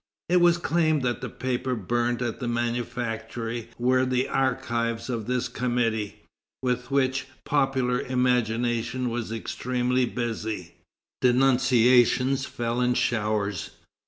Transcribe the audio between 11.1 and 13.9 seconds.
Denunciations fell in showers.